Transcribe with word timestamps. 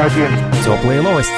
один. 0.00 0.30
Теплые 0.64 1.02
новости. 1.02 1.32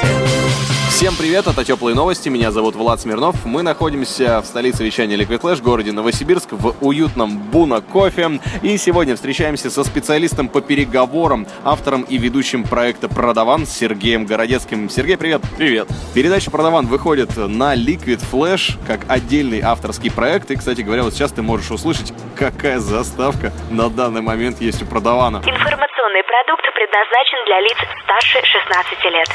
Всем 0.89 1.17
привет, 1.17 1.49
это 1.49 1.65
Теплые 1.65 1.97
новости, 1.97 2.29
меня 2.29 2.53
зовут 2.53 2.77
Влад 2.77 3.01
Смирнов. 3.01 3.45
Мы 3.45 3.63
находимся 3.63 4.41
в 4.41 4.47
столице 4.47 4.85
вещания 4.85 5.17
Liquid 5.17 5.41
Flash, 5.41 5.61
городе 5.61 5.91
Новосибирск, 5.91 6.53
в 6.53 6.77
уютном 6.81 7.39
Буна 7.39 7.81
Кофе. 7.81 8.39
И 8.63 8.77
сегодня 8.77 9.17
встречаемся 9.17 9.69
со 9.69 9.83
специалистом 9.83 10.49
по 10.49 10.61
переговорам, 10.61 11.47
автором 11.65 12.03
и 12.03 12.19
ведущим 12.19 12.63
проекта 12.63 13.09
«Продаван» 13.09 13.67
Сергеем 13.67 14.27
Городецким. 14.27 14.89
Сергей, 14.89 15.17
привет! 15.17 15.43
Привет! 15.57 15.89
Передача 16.15 16.53
«Продаван» 16.53 16.87
выходит 16.87 17.37
на 17.37 17.75
Liquid 17.75 18.23
Flash 18.31 18.79
как 18.87 19.01
отдельный 19.09 19.61
авторский 19.61 20.11
проект. 20.13 20.53
И, 20.53 20.57
кстати 20.57 20.83
говоря, 20.83 21.03
вот 21.03 21.15
сейчас 21.15 21.33
ты 21.33 21.43
можешь 21.43 21.73
услышать, 21.73 22.13
какая 22.37 22.79
заставка 22.79 23.53
на 23.71 23.91
данный 23.91 24.21
момент 24.21 24.61
есть 24.61 24.83
у 24.83 24.87
«Продавана». 24.87 25.39
Информационный 25.39 25.92
продукт 26.03 26.67
предназначен 26.75 27.39
для 27.47 27.61
лиц 27.61 27.79
старше 28.03 28.41
16 28.45 29.05
лет. 29.13 29.29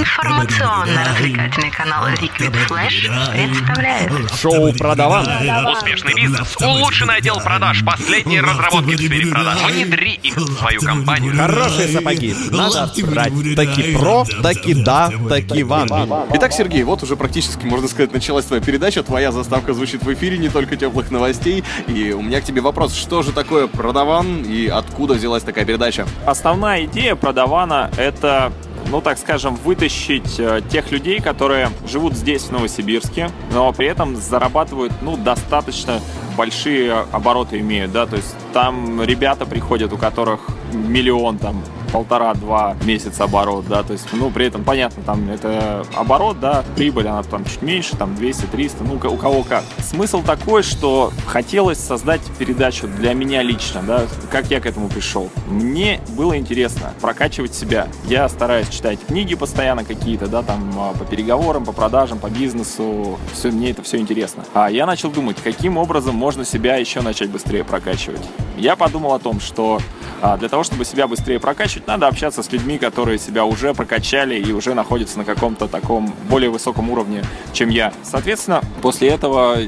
Информационно-развлекательный 0.00 1.70
канал 1.70 2.08
Liquid 2.08 2.52
Flash 2.66 3.06
представляет 3.32 4.10
Шоу 4.34 4.72
«Продаван». 4.76 5.26
Успешный 5.70 6.14
бизнес, 6.14 6.56
улучшенный 6.60 7.16
отдел 7.16 7.40
продаж, 7.40 7.84
последние 7.84 8.40
разработки 8.40 8.96
в 8.96 8.98
сфере 8.98 9.30
продаж. 9.30 9.62
Внедри 9.70 10.14
их 10.14 10.36
в 10.36 10.58
свою 10.58 10.80
компанию. 10.80 11.36
Хорошие 11.36 11.88
сапоги. 11.88 12.34
Надо 12.50 12.90
брать. 13.04 13.32
Таки 13.54 13.96
про, 13.96 14.24
таки 14.42 14.74
да, 14.74 15.10
таки 15.28 15.62
ван. 15.62 15.88
Итак, 16.34 16.52
Сергей, 16.52 16.82
вот 16.82 17.02
уже 17.02 17.16
практически, 17.16 17.64
можно 17.64 17.86
сказать, 17.86 18.12
началась 18.12 18.44
твоя 18.44 18.62
передача. 18.62 19.02
Твоя 19.04 19.30
заставка 19.30 19.72
звучит 19.72 20.02
в 20.02 20.12
эфире, 20.12 20.38
не 20.38 20.48
только 20.48 20.76
теплых 20.76 21.10
новостей. 21.12 21.62
И 21.86 22.12
у 22.12 22.22
меня 22.22 22.40
к 22.40 22.44
тебе 22.44 22.60
вопрос, 22.60 22.96
что 22.96 23.22
же 23.22 23.32
такое 23.32 23.68
продаван 23.68 24.42
и 24.42 24.66
откуда 24.66 25.14
взялась 25.14 25.44
такая 25.44 25.64
передача? 25.64 26.07
Основная 26.26 26.84
идея 26.84 27.14
продавана— 27.14 27.90
это 27.96 28.52
ну, 28.90 29.00
так 29.00 29.18
скажем, 29.18 29.54
вытащить 29.56 30.38
э, 30.38 30.62
тех 30.70 30.90
людей, 30.90 31.20
которые 31.20 31.70
живут 31.86 32.14
здесь, 32.14 32.44
в 32.44 32.52
Новосибирске, 32.52 33.30
но 33.52 33.72
при 33.72 33.86
этом 33.86 34.16
зарабатывают, 34.16 34.92
ну, 35.02 35.16
достаточно 35.16 36.00
большие 36.36 36.92
обороты 37.12 37.58
имеют, 37.58 37.92
да, 37.92 38.06
то 38.06 38.16
есть 38.16 38.34
там 38.52 39.02
ребята 39.02 39.44
приходят, 39.44 39.92
у 39.92 39.98
которых 39.98 40.40
миллион 40.72 41.38
там 41.38 41.62
полтора-два 41.88 42.76
месяца 42.84 43.24
оборот, 43.24 43.66
да, 43.68 43.82
то 43.82 43.92
есть, 43.92 44.06
ну, 44.12 44.30
при 44.30 44.46
этом, 44.46 44.64
понятно, 44.64 45.02
там, 45.02 45.28
это 45.30 45.84
оборот, 45.94 46.40
да, 46.40 46.64
прибыль, 46.76 47.08
она 47.08 47.22
там 47.22 47.44
чуть 47.44 47.62
меньше, 47.62 47.96
там, 47.96 48.14
200-300, 48.14 48.76
ну, 48.80 48.94
у 48.94 49.16
кого 49.16 49.42
как. 49.42 49.64
Смысл 49.78 50.22
такой, 50.22 50.62
что 50.62 51.12
хотелось 51.26 51.78
создать 51.78 52.20
передачу 52.38 52.86
для 52.86 53.14
меня 53.14 53.42
лично, 53.42 53.82
да, 53.82 54.02
как 54.30 54.50
я 54.50 54.60
к 54.60 54.66
этому 54.66 54.88
пришел. 54.88 55.30
Мне 55.46 56.00
было 56.16 56.36
интересно 56.36 56.92
прокачивать 57.00 57.54
себя. 57.54 57.88
Я 58.04 58.28
стараюсь 58.28 58.68
читать 58.68 58.98
книги 59.06 59.34
постоянно 59.34 59.84
какие-то, 59.84 60.26
да, 60.28 60.42
там, 60.42 60.72
по 60.98 61.04
переговорам, 61.04 61.64
по 61.64 61.72
продажам, 61.72 62.18
по 62.18 62.28
бизнесу, 62.28 63.18
все, 63.32 63.50
мне 63.50 63.70
это 63.70 63.82
все 63.82 63.98
интересно. 63.98 64.44
А 64.54 64.70
я 64.70 64.86
начал 64.86 65.10
думать, 65.10 65.36
каким 65.42 65.76
образом 65.76 66.14
можно 66.14 66.44
себя 66.44 66.76
еще 66.76 67.00
начать 67.00 67.30
быстрее 67.30 67.64
прокачивать. 67.64 68.22
Я 68.56 68.76
подумал 68.76 69.14
о 69.14 69.18
том, 69.18 69.40
что 69.40 69.78
а, 69.78 69.97
для 70.38 70.48
того, 70.48 70.62
чтобы 70.64 70.84
себя 70.84 71.06
быстрее 71.06 71.38
прокачивать, 71.38 71.86
надо 71.86 72.06
общаться 72.06 72.42
с 72.42 72.52
людьми, 72.52 72.78
которые 72.78 73.18
себя 73.18 73.44
уже 73.44 73.74
прокачали 73.74 74.40
и 74.40 74.52
уже 74.52 74.74
находятся 74.74 75.18
на 75.18 75.24
каком-то 75.24 75.68
таком 75.68 76.14
более 76.28 76.50
высоком 76.50 76.90
уровне, 76.90 77.22
чем 77.52 77.68
я. 77.68 77.92
Соответственно, 78.02 78.62
после 78.82 79.08
этого 79.08 79.58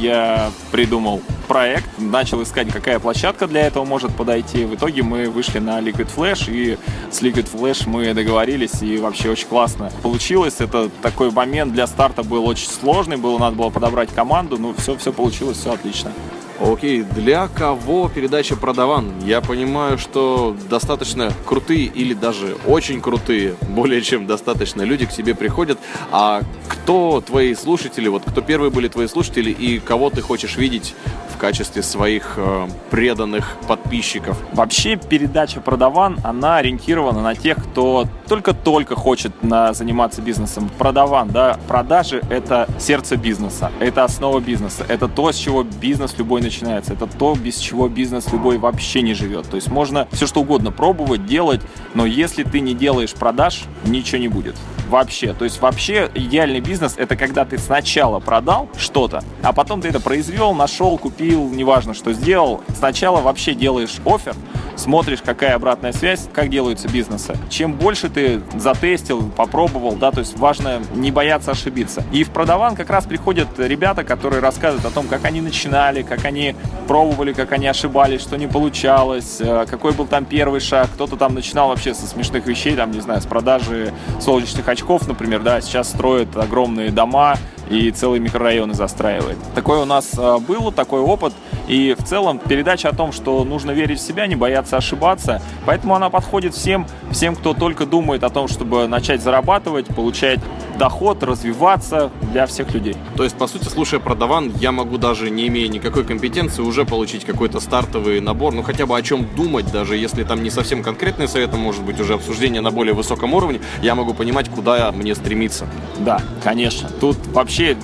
я 0.00 0.50
придумал 0.70 1.20
проект, 1.46 1.86
начал 1.98 2.42
искать, 2.42 2.68
какая 2.72 2.98
площадка 2.98 3.46
для 3.46 3.62
этого 3.66 3.84
может 3.84 4.14
подойти. 4.14 4.64
В 4.64 4.74
итоге 4.74 5.02
мы 5.02 5.30
вышли 5.30 5.58
на 5.58 5.80
Liquid 5.80 6.08
Flash, 6.14 6.50
и 6.50 6.78
с 7.10 7.22
Liquid 7.22 7.48
Flash 7.52 7.88
мы 7.88 8.12
договорились, 8.14 8.82
и 8.82 8.98
вообще 8.98 9.30
очень 9.30 9.46
классно 9.46 9.90
получилось. 10.02 10.56
Это 10.58 10.90
такой 11.02 11.30
момент 11.30 11.72
для 11.72 11.86
старта 11.86 12.22
был 12.22 12.46
очень 12.46 12.68
сложный, 12.68 13.16
было 13.16 13.38
надо 13.38 13.56
было 13.56 13.70
подобрать 13.70 14.12
команду, 14.12 14.58
но 14.58 14.74
все, 14.74 14.96
все 14.96 15.12
получилось, 15.12 15.58
все 15.58 15.72
отлично. 15.72 16.12
Окей, 16.58 17.02
для 17.02 17.48
кого 17.48 18.08
передача 18.08 18.56
«Продаван»? 18.56 19.12
Я 19.24 19.42
понимаю, 19.42 19.98
что 19.98 20.56
достаточно 20.70 21.30
крутые 21.44 21.84
или 21.84 22.14
даже 22.14 22.56
очень 22.66 23.02
крутые, 23.02 23.56
более 23.68 24.00
чем 24.00 24.26
достаточно 24.26 24.80
люди 24.80 25.04
к 25.04 25.12
тебе 25.12 25.34
приходят. 25.34 25.78
А 26.10 26.40
кто 26.66 27.20
твои 27.20 27.54
слушатели, 27.54 28.08
вот 28.08 28.22
кто 28.26 28.40
первые 28.40 28.70
были 28.70 28.88
твои 28.88 29.06
слушатели 29.06 29.50
и 29.50 29.78
кого 29.78 30.08
ты 30.08 30.22
хочешь 30.22 30.56
видеть 30.56 30.94
качестве 31.38 31.82
своих 31.82 32.34
э, 32.36 32.68
преданных 32.90 33.56
подписчиков? 33.68 34.38
Вообще 34.52 34.96
передача 34.96 35.60
«Продаван», 35.60 36.18
она 36.24 36.56
ориентирована 36.56 37.22
на 37.22 37.34
тех, 37.34 37.56
кто 37.56 38.06
только-только 38.28 38.94
хочет 38.94 39.42
на, 39.42 39.72
заниматься 39.72 40.22
бизнесом. 40.22 40.70
Продаван, 40.78 41.28
да, 41.28 41.58
продажи— 41.68 42.22
это 42.30 42.68
сердце 42.78 43.16
бизнеса, 43.16 43.70
это 43.80 44.04
основа 44.04 44.40
бизнеса, 44.40 44.84
это 44.88 45.08
то, 45.08 45.32
с 45.32 45.36
чего 45.36 45.62
бизнес 45.62 46.16
любой 46.18 46.40
начинается, 46.40 46.92
это 46.92 47.06
то, 47.06 47.34
без 47.34 47.56
чего 47.58 47.88
бизнес 47.88 48.32
любой 48.32 48.58
вообще 48.58 49.02
не 49.02 49.14
живет. 49.14 49.48
То 49.48 49.56
есть 49.56 49.68
можно 49.68 50.08
все 50.12 50.26
что 50.26 50.40
угодно 50.40 50.72
пробовать, 50.72 51.26
делать, 51.26 51.60
но 51.94 52.06
если 52.06 52.42
ты 52.42 52.60
не 52.60 52.74
делаешь 52.74 53.14
продаж, 53.14 53.64
ничего 53.84 54.18
не 54.18 54.28
будет. 54.28 54.56
Вообще. 54.88 55.32
То 55.32 55.44
есть 55.44 55.60
вообще 55.60 56.08
идеальный 56.14 56.60
бизнес— 56.60 56.94
это 56.96 57.16
когда 57.16 57.44
ты 57.44 57.58
сначала 57.58 58.20
продал 58.20 58.68
что-то, 58.78 59.22
а 59.42 59.52
потом 59.52 59.80
ты 59.80 59.88
это 59.88 60.00
произвел, 60.00 60.54
нашел, 60.54 60.96
купил, 60.96 61.48
неважно, 61.50 61.92
что 61.94 62.12
сделал. 62.12 62.62
Сначала 62.76 63.20
вообще 63.20 63.54
делаешь 63.54 63.96
офер, 64.04 64.34
смотришь, 64.76 65.20
какая 65.24 65.54
обратная 65.54 65.92
связь, 65.92 66.28
как 66.32 66.48
делаются 66.48 66.88
бизнесы. 66.88 67.36
Чем 67.48 67.72
больше 67.72 68.08
ты 68.08 68.40
затестил, 68.56 69.28
попробовал, 69.30 69.96
да, 69.96 70.10
то 70.10 70.20
есть 70.20 70.38
важно 70.38 70.80
не 70.94 71.10
бояться 71.10 71.50
ошибиться. 71.50 72.04
И 72.12 72.24
в 72.24 72.30
продаван 72.30 72.76
как 72.76 72.90
раз 72.90 73.04
приходят 73.04 73.48
ребята, 73.58 74.04
которые 74.04 74.40
рассказывают 74.40 74.86
о 74.86 74.90
том, 74.90 75.06
как 75.08 75.24
они 75.24 75.40
начинали, 75.40 76.02
как 76.02 76.24
они 76.24 76.54
пробовали, 76.86 77.32
как 77.32 77.52
они 77.52 77.66
ошибались, 77.66 78.20
что 78.20 78.36
не 78.36 78.46
получалось, 78.46 79.38
э, 79.40 79.66
какой 79.68 79.92
был 79.92 80.06
там 80.06 80.24
первый 80.24 80.60
шаг. 80.60 80.88
Кто-то 80.94 81.16
там 81.16 81.34
начинал 81.34 81.68
вообще 81.68 81.94
со 81.94 82.06
смешных 82.06 82.46
вещей, 82.46 82.76
там, 82.76 82.90
не 82.90 83.00
знаю, 83.00 83.20
с 83.20 83.26
продажи 83.26 83.92
солнечных 84.20 84.68
очков, 84.68 85.06
например, 85.08 85.42
да, 85.42 85.60
сейчас 85.60 85.88
строят 85.88 86.36
огромные 86.36 86.90
дома, 86.90 87.36
и 87.68 87.90
целые 87.90 88.20
микрорайоны 88.20 88.74
застраивает. 88.74 89.38
Такое 89.54 89.80
у 89.80 89.84
нас 89.84 90.12
э, 90.16 90.38
было, 90.38 90.72
такой 90.72 91.00
опыт. 91.00 91.32
И 91.68 91.96
в 91.98 92.04
целом 92.04 92.38
передача 92.38 92.88
о 92.88 92.94
том, 92.94 93.12
что 93.12 93.44
нужно 93.44 93.72
верить 93.72 93.98
в 93.98 94.02
себя, 94.02 94.26
не 94.26 94.36
бояться 94.36 94.76
ошибаться. 94.76 95.42
Поэтому 95.64 95.94
она 95.94 96.10
подходит 96.10 96.54
всем, 96.54 96.86
всем, 97.10 97.34
кто 97.34 97.54
только 97.54 97.86
думает 97.86 98.22
о 98.24 98.30
том, 98.30 98.48
чтобы 98.48 98.86
начать 98.86 99.22
зарабатывать, 99.22 99.86
получать 99.86 100.40
доход, 100.78 101.22
развиваться 101.22 102.10
для 102.32 102.46
всех 102.46 102.72
людей. 102.72 102.96
То 103.16 103.24
есть, 103.24 103.36
по 103.36 103.46
сути, 103.46 103.64
слушая 103.64 104.00
продаван, 104.00 104.52
я 104.60 104.72
могу 104.72 104.98
даже 104.98 105.30
не 105.30 105.48
имея 105.48 105.68
никакой 105.68 106.04
компетенции 106.04 106.62
уже 106.62 106.84
получить 106.84 107.24
какой-то 107.24 107.60
стартовый 107.60 108.20
набор, 108.20 108.54
ну 108.54 108.62
хотя 108.62 108.86
бы 108.86 108.96
о 108.96 109.02
чем 109.02 109.26
думать, 109.36 109.70
даже 109.72 109.96
если 109.96 110.24
там 110.24 110.42
не 110.42 110.50
совсем 110.50 110.82
конкретный 110.82 111.28
совет, 111.28 111.52
а 111.54 111.56
может 111.56 111.82
быть 111.82 112.00
уже 112.00 112.14
обсуждение 112.14 112.60
на 112.60 112.70
более 112.70 112.94
высоком 112.94 113.34
уровне, 113.34 113.60
я 113.82 113.94
могу 113.94 114.14
понимать, 114.14 114.48
куда 114.48 114.92
мне 114.92 115.14
стремиться. 115.14 115.66
Да, 115.98 116.20
конечно. 116.42 116.88
Тут 117.00 117.16
вообще 117.28 117.76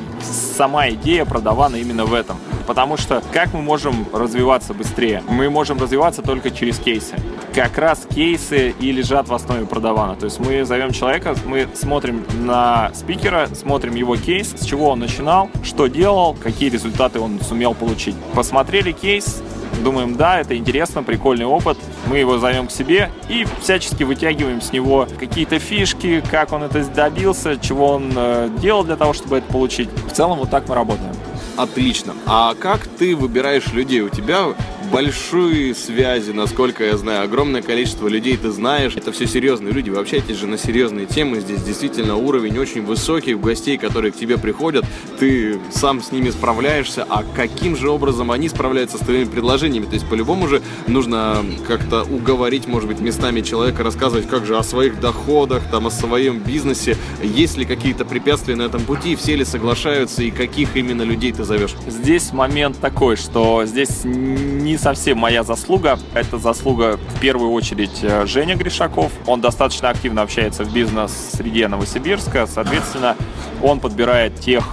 сама 0.57 0.91
идея 0.91 1.25
продавана 1.25 1.77
именно 1.77 2.05
в 2.05 2.15
этом. 2.15 2.39
Потому 2.63 2.97
что 2.97 3.23
как 3.33 3.53
мы 3.53 3.63
можем 3.63 4.07
развиваться 4.13 4.75
быстрее? 4.75 5.23
Мы 5.29 5.51
можем 5.51 5.79
развиваться 5.81 6.23
только 6.23 6.51
через 6.51 6.79
кейсы. 6.79 7.15
Как 7.55 7.77
раз 7.79 8.07
кейсы 8.09 8.75
и 8.79 8.93
лежат 8.93 9.29
в 9.29 9.35
основе 9.35 9.67
продавана. 9.67 10.17
То 10.17 10.27
есть 10.27 10.41
мы 10.41 10.65
зовем 10.65 10.93
человека, 10.93 11.35
мы 11.45 11.69
смотрим 11.75 12.25
на 12.41 12.91
спикера, 12.95 13.49
смотрим 13.55 13.95
его 13.95 14.17
кейс, 14.17 14.55
с 14.57 14.65
чего 14.65 14.91
он 14.91 15.01
начинал, 15.01 15.51
что 15.63 15.87
делал, 15.87 16.35
какие 16.35 16.71
результаты 16.71 17.21
он 17.21 17.41
сумел 17.41 17.75
получить. 17.75 18.17
Посмотрели 18.35 18.93
кейс, 18.93 19.43
думаем, 19.83 20.17
да, 20.17 20.41
это 20.41 20.57
интересно, 20.57 21.03
прикольный 21.03 21.45
опыт, 21.45 21.77
мы 22.07 22.19
его 22.19 22.39
зовем 22.39 22.69
к 22.69 22.71
себе 22.71 23.11
и 23.29 23.47
всячески 23.61 24.05
вытягиваем 24.05 24.61
с 24.61 24.73
него 24.73 25.07
какие-то 25.19 25.59
фишки, 25.59 26.23
как 26.31 26.53
он 26.53 26.63
это 26.63 26.85
добился, 26.85 27.59
чего 27.59 27.95
он 27.95 28.13
э, 28.15 28.49
делал 28.59 28.85
для 28.85 28.97
того, 28.97 29.13
чтобы 29.13 29.39
это 29.39 29.53
получить. 29.53 29.89
В 30.07 30.13
целом 30.13 30.39
вот 30.39 30.51
так 30.51 30.69
мы 30.69 30.75
работаем. 30.75 31.13
Отлично. 31.57 32.15
А 32.27 32.55
как 32.55 32.87
ты 32.87 33.15
выбираешь 33.15 33.73
людей? 33.73 34.01
У 34.01 34.09
тебя 34.09 34.55
большие 34.93 35.75
связи, 35.75 36.33
насколько 36.33 36.85
я 36.85 36.99
знаю, 36.99 37.25
огромное 37.25 37.63
количество 37.63 38.09
людей 38.09 38.37
ты 38.37 38.51
знаешь. 38.51 38.95
Это 38.95 39.11
все 39.11 39.27
серьезные 39.27 39.73
люди, 39.73 39.89
вы 39.89 39.99
общаетесь 39.99 40.37
же 40.37 40.47
на 40.47 40.59
серьезные 40.59 41.07
темы. 41.07 41.41
Здесь 41.41 41.63
действительно 41.63 42.17
уровень 42.17 42.59
очень 42.59 42.85
высокий. 42.85 43.35
У 43.35 43.39
гостей, 43.39 43.79
которые 43.79 44.13
к 44.13 44.17
тебе 44.17 44.37
приходят, 44.37 44.85
ты 45.19 45.59
сам 45.71 46.03
с 46.03 46.13
ними 46.13 46.29
справляешься. 46.29 47.07
А 47.09 47.25
каким 47.35 47.75
же 47.75 47.89
образом 47.89 48.31
они 48.31 48.51
справляются 48.51 48.99
с 48.99 49.01
твоими 49.01 49.25
предложениями? 49.25 49.87
То 49.87 49.95
есть 49.95 50.07
по-любому 50.07 50.47
же 50.47 50.61
нужно 50.87 51.43
как-то 51.67 52.03
уговорить, 52.03 52.67
может 52.67 52.87
быть, 52.87 53.01
местами 53.01 53.41
человека 53.41 53.83
рассказывать, 53.83 54.29
как 54.29 54.45
же 54.45 54.59
о 54.59 54.63
своих 54.63 55.01
доходах, 55.01 55.63
там, 55.71 55.87
о 55.87 55.91
своем 55.91 56.39
бизнесе. 56.39 56.99
Есть 57.23 57.57
ли 57.57 57.65
какие-то 57.65 58.05
препятствия 58.05 58.57
на 58.57 58.63
этом 58.63 58.83
пути? 58.83 59.17
Все 59.17 59.37
ли 59.37 59.47
соглашаются? 59.47 60.23
И 60.23 60.31
каких 60.31 60.77
именно 60.77 61.03
людей 61.03 61.33
ты 61.33 61.45
зовешь? 61.45 61.75
Здесь 61.89 62.33
момент 62.33 62.79
такой, 62.79 63.17
что 63.17 63.65
здесь 63.65 64.05
не 64.05 64.82
совсем 64.83 65.19
моя 65.19 65.45
заслуга. 65.45 65.99
Это 66.13 66.39
заслуга 66.39 66.97
в 66.97 67.21
первую 67.21 67.53
очередь 67.53 68.01
э, 68.03 68.27
Женя 68.27 68.57
Гришаков. 68.57 69.13
Он 69.27 69.41
достаточно 69.41 69.89
активно 69.89 70.23
общается 70.23 70.65
в 70.65 70.75
бизнес-среде 70.75 71.69
Новосибирска. 71.69 72.47
Соответственно, 72.47 73.17
он 73.63 73.79
подбирает 73.79 74.41
тех 74.41 74.65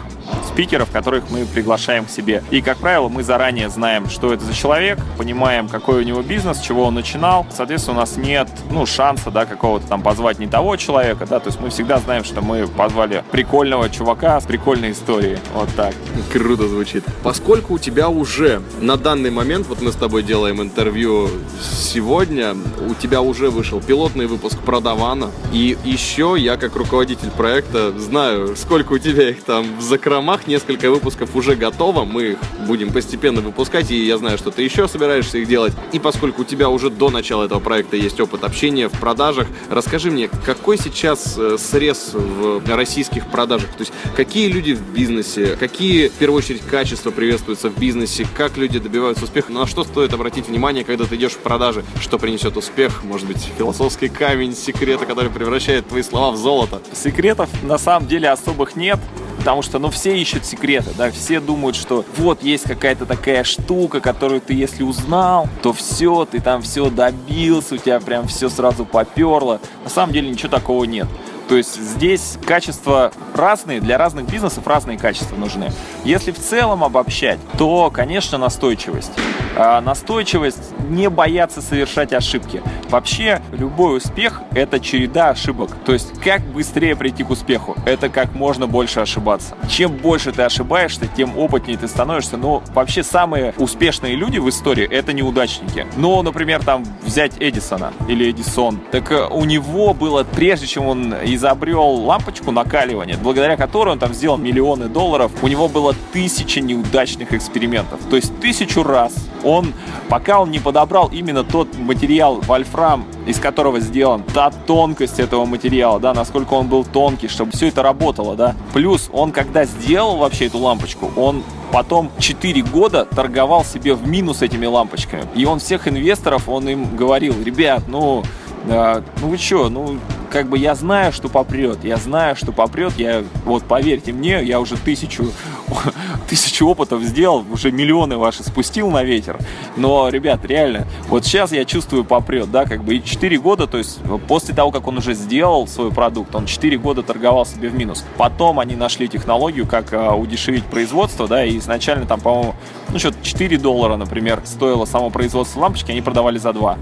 спикеров, 0.60 0.92
которых 0.92 1.24
мы 1.30 1.46
приглашаем 1.46 2.04
к 2.04 2.10
себе. 2.10 2.44
И, 2.52 2.62
как 2.62 2.80
правило, 2.80 3.08
мы 3.08 3.24
заранее 3.24 3.70
знаем, 3.70 4.10
что 4.10 4.34
это 4.34 4.44
за 4.44 4.54
человек, 4.54 5.00
понимаем, 5.18 5.70
какой 5.70 6.02
у 6.02 6.04
него 6.04 6.22
бизнес, 6.22 6.60
чего 6.60 6.84
он 6.84 6.96
начинал. 6.96 7.48
Соответственно, 7.50 7.96
у 7.96 8.00
нас 8.02 8.18
нет, 8.18 8.50
ну, 8.70 8.86
шанса, 8.86 9.32
да, 9.32 9.46
какого-то 9.46 9.88
там 9.88 10.02
позвать 10.02 10.38
не 10.38 10.48
того 10.48 10.76
человека, 10.76 11.26
да, 11.26 11.40
то 11.40 11.48
есть 11.48 11.62
мы 11.62 11.70
всегда 11.70 12.00
знаем, 12.00 12.26
что 12.26 12.42
мы 12.42 12.68
позвали 12.68 13.24
прикольного 13.32 13.90
чувака 13.90 14.42
с 14.42 14.44
прикольной 14.44 14.92
историей. 14.92 15.38
Вот 15.54 15.70
так. 15.78 15.96
Круто 16.34 16.68
звучит. 16.68 17.06
Поскольку 17.24 17.76
у 17.76 17.80
тебя 17.80 18.10
уже 18.10 18.62
на 18.82 18.98
данный 18.98 19.32
момент, 19.32 19.66
вот 19.68 19.82
мы 19.82 19.94
с 19.94 19.96
тобой 19.96 20.24
делаем 20.24 20.62
интервью 20.62 21.30
сегодня, 21.72 22.54
у 22.86 22.96
тебя 22.96 23.22
уже 23.22 23.50
вышел 23.50 23.80
пилотный 23.80 24.28
выпуск 24.28 24.60
Продавана, 24.60 25.32
и 25.54 25.78
еще 25.86 26.36
я, 26.38 26.58
как 26.58 26.76
руководитель 26.76 27.30
проекта, 27.30 27.98
знаю, 27.98 28.58
сколько 28.58 28.92
у 28.92 28.98
тебя 28.98 29.30
их 29.30 29.42
там 29.44 29.66
в 29.78 29.82
закромах, 29.82 30.49
несколько 30.50 30.92
выпусков 30.92 31.36
уже 31.36 31.56
готово, 31.56 32.04
мы 32.04 32.32
их 32.32 32.38
будем 32.68 32.92
постепенно 32.92 33.40
выпускать, 33.40 33.92
и 33.92 34.06
я 34.06 34.18
знаю, 34.18 34.38
что 34.38 34.52
ты 34.52 34.64
еще 34.64 34.88
собираешься 34.88 35.38
их 35.38 35.48
делать. 35.48 35.74
И 35.94 36.00
поскольку 36.00 36.42
у 36.42 36.46
тебя 36.46 36.68
уже 36.70 36.90
до 36.90 37.10
начала 37.10 37.46
этого 37.46 37.60
проекта 37.60 37.96
есть 37.96 38.20
опыт 38.20 38.44
общения 38.44 38.90
в 38.90 39.00
продажах, 39.00 39.48
расскажи 39.70 40.12
мне, 40.12 40.30
какой 40.46 40.78
сейчас 40.78 41.36
э, 41.38 41.58
срез 41.58 42.12
в 42.14 42.62
российских 42.68 43.30
продажах? 43.32 43.70
То 43.70 43.82
есть 43.82 43.94
какие 44.16 44.52
люди 44.52 44.74
в 44.74 44.82
бизнесе, 44.82 45.56
какие, 45.58 46.10
в 46.10 46.14
первую 46.14 46.40
очередь, 46.40 46.62
качества 46.62 47.12
приветствуются 47.12 47.70
в 47.70 47.78
бизнесе, 47.80 48.28
как 48.36 48.58
люди 48.58 48.80
добиваются 48.80 49.24
успеха, 49.24 49.52
на 49.52 49.66
что 49.68 49.84
стоит 49.84 50.14
обратить 50.14 50.48
внимание, 50.48 50.84
когда 50.84 51.06
ты 51.06 51.16
идешь 51.16 51.34
в 51.34 51.40
продажи, 51.40 51.86
что 52.02 52.18
принесет 52.18 52.58
успех, 52.58 53.04
может 53.04 53.28
быть, 53.28 53.50
философский 53.58 54.10
камень 54.10 54.56
секрета, 54.56 55.06
который 55.06 55.30
превращает 55.30 55.88
твои 55.88 56.02
слова 56.02 56.32
в 56.32 56.38
золото. 56.38 56.82
Секретов 56.94 57.50
на 57.64 57.78
самом 57.78 58.08
деле 58.08 58.30
особых 58.30 58.76
нет. 58.76 59.00
Потому 59.40 59.62
что, 59.62 59.80
ну, 59.80 59.90
все 59.90 60.18
ищут 60.18 60.46
секреты, 60.46 60.92
да, 60.98 61.10
все 61.12 61.40
думают, 61.40 61.78
что 61.78 62.04
вот 62.18 62.44
есть 62.44 62.66
какая-то 62.66 63.06
такая 63.06 63.46
штука, 63.46 64.02
которую 64.02 64.42
ты, 64.42 64.54
если 64.54 64.84
узнал, 64.84 65.48
то 65.64 65.72
все, 65.72 66.28
ты 66.30 66.42
там 66.42 66.62
все 66.62 66.90
добился, 66.90 67.76
у 67.76 67.78
тебя 67.78 68.02
прям 68.02 68.28
все 68.28 68.50
сразу 68.50 68.84
поперло. 68.86 69.62
На 69.86 69.90
самом 69.90 70.12
деле 70.12 70.30
ничего 70.30 70.50
такого 70.50 70.84
нет. 70.84 71.08
То 71.50 71.58
есть 71.58 71.82
здесь 71.82 72.38
качества 72.46 73.12
разные, 73.34 73.82
для 73.82 73.98
разных 73.98 74.30
бизнесов 74.30 74.68
разные 74.68 75.00
качества 75.00 75.36
нужны. 75.36 75.72
Если 76.06 76.32
в 76.32 76.38
целом 76.38 76.84
обобщать, 76.84 77.40
то, 77.58 77.90
конечно, 77.92 78.38
настойчивость. 78.38 79.12
А 79.56 79.82
настойчивость, 79.82 80.72
не 80.90 81.10
бояться 81.10 81.62
совершать 81.62 82.14
ошибки. 82.14 82.62
Вообще, 82.90 83.42
любой 83.52 83.98
успех– 83.98 84.42
это 84.52 84.80
череда 84.80 85.30
ошибок. 85.30 85.72
То 85.86 85.94
есть, 85.94 86.20
как 86.22 86.42
быстрее 86.42 86.96
прийти 86.96 87.24
к 87.24 87.30
успеху? 87.30 87.76
Это 87.86 88.10
как 88.10 88.34
можно 88.34 88.68
больше 88.68 89.00
ошибаться. 89.00 89.56
Чем 89.70 89.94
больше 89.94 90.32
ты 90.32 90.44
ошибаешься, 90.44 91.08
тем 91.08 91.38
опытнее 91.38 91.78
ты 91.78 91.88
становишься. 91.88 92.38
Но 92.38 92.64
вообще 92.74 93.04
самые 93.04 93.54
успешные 93.58 94.16
люди 94.16 94.38
в 94.38 94.48
истории– 94.50 94.88
это 94.92 95.14
неудачники. 95.14 95.86
Ну, 95.98 96.22
например, 96.22 96.64
там 96.64 96.86
взять 97.04 97.34
Эдисона 97.40 97.92
или 98.08 98.30
Эдисон. 98.32 98.80
Так 98.92 99.12
э, 99.12 99.28
у 99.28 99.46
него 99.46 99.94
было, 99.94 100.24
прежде 100.24 100.68
чем 100.68 100.86
он 100.86 101.14
изобрел 101.40 101.90
лампочку 101.90 102.52
накаливания, 102.52 103.18
благодаря 103.18 103.56
которой 103.56 103.92
он 103.92 104.00
там 104.00 104.14
сделал 104.14 104.38
миллионы 104.38 104.90
долларов, 104.90 105.32
у 105.42 105.48
него 105.48 105.70
было 105.70 105.96
тысяча 106.12 106.60
неудачных 106.60 107.34
экспериментов. 107.34 108.02
То 108.10 108.18
есть 108.18 108.38
тысячу 108.42 108.84
раз 108.84 109.14
он, 109.44 109.74
пока 110.10 110.42
он 110.42 110.52
не 110.52 110.60
подобрал 110.60 111.10
именно 111.12 111.46
тот 111.46 111.78
материал 111.78 112.42
вольфрам, 112.42 113.06
из 113.26 113.40
которого 113.40 113.80
сделан, 113.80 114.24
та 114.34 114.52
тонкость 114.52 115.20
этого 115.20 115.46
материала, 115.46 116.00
да, 116.00 116.14
насколько 116.14 116.54
он 116.56 116.68
был 116.68 116.84
тонкий, 116.84 117.30
чтобы 117.30 117.52
все 117.54 117.68
это 117.68 117.84
работало, 117.84 118.36
да. 118.36 118.56
Плюс 118.74 119.10
он, 119.14 119.32
когда 119.32 119.64
сделал 119.64 120.18
вообще 120.18 120.48
эту 120.48 120.58
лампочку, 120.58 121.10
он 121.16 121.44
потом 121.72 122.12
4 122.20 122.62
года 122.64 123.06
торговал 123.06 123.64
себе 123.64 123.94
в 123.94 124.06
минус 124.06 124.42
этими 124.42 124.66
лампочками. 124.66 125.24
И 125.36 125.46
он 125.46 125.60
всех 125.60 125.88
инвесторов, 125.88 126.50
он 126.50 126.68
им 126.68 126.98
говорил, 126.98 127.36
ребят, 127.42 127.84
ну, 127.88 128.24
э, 128.68 129.02
ну 129.22 129.28
вы 129.28 129.38
что, 129.38 129.70
ну 129.70 130.00
как 130.30 130.48
бы 130.48 130.58
я 130.58 130.76
знаю, 130.76 131.12
что 131.12 131.28
попрет, 131.28 131.84
я 131.84 131.98
знаю, 131.98 132.36
что 132.36 132.52
попрет, 132.52 132.94
я, 132.98 133.24
вот 133.46 133.64
поверьте 133.64 134.12
мне, 134.14 134.44
я 134.44 134.60
уже 134.60 134.78
тысячу, 134.78 135.32
тысячу 136.30 136.68
опытов 136.68 137.02
сделал, 137.04 137.44
уже 137.52 137.72
миллионы 137.72 138.18
ваши 138.18 138.44
спустил 138.44 138.90
на 138.90 139.04
ветер, 139.04 139.38
но, 139.76 140.10
ребят, 140.10 140.46
реально, 140.46 140.88
вот 141.08 141.26
сейчас 141.26 141.52
я 141.52 141.66
чувствую 141.66 142.04
попрет, 142.04 142.52
да, 142.52 142.66
как 142.66 142.84
бы 142.84 142.96
и 142.96 143.04
4 143.04 143.38
года, 143.40 143.68
то 143.68 143.78
есть 143.78 144.00
после 144.28 144.54
того, 144.54 144.72
как 144.72 144.88
он 144.88 144.98
уже 144.98 145.14
сделал 145.14 145.68
свой 145.68 145.92
продукт, 145.92 146.34
он 146.36 146.46
4 146.46 146.78
года 146.78 147.04
торговал 147.04 147.46
себе 147.46 147.70
в 147.70 147.76
минус, 147.76 148.06
потом 148.18 148.60
они 148.60 148.76
нашли 148.76 149.08
технологию, 149.08 149.68
как 149.68 149.94
а, 149.94 150.16
удешевить 150.16 150.66
производство, 150.66 151.28
да, 151.28 151.44
и 151.44 151.58
изначально 151.58 152.06
там, 152.06 152.20
по-моему, 152.20 152.56
ну, 152.90 153.00
что-то 153.00 153.18
4 153.22 153.58
доллара, 153.58 153.96
например, 153.96 154.42
стоило 154.46 154.86
само 154.86 155.10
производство 155.10 155.62
лампочки, 155.62 155.92
они 155.92 156.02
продавали 156.02 156.38
за 156.38 156.54
2, 156.54 156.78